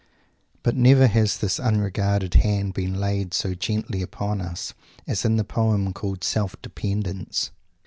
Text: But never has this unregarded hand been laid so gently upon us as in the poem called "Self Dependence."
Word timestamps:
But 0.63 0.75
never 0.75 1.05
has 1.05 1.37
this 1.37 1.59
unregarded 1.59 2.33
hand 2.33 2.73
been 2.73 2.99
laid 2.99 3.35
so 3.35 3.53
gently 3.53 4.01
upon 4.01 4.41
us 4.41 4.73
as 5.05 5.25
in 5.25 5.35
the 5.35 5.43
poem 5.43 5.93
called 5.93 6.23
"Self 6.23 6.59
Dependence." 6.63 7.51